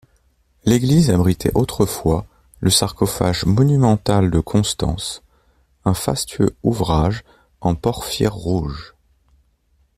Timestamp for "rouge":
8.33-8.95